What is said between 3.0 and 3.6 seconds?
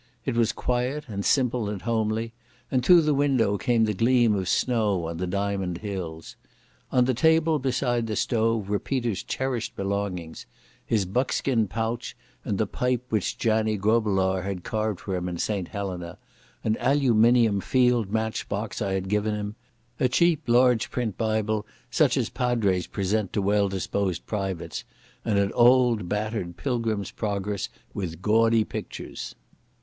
the window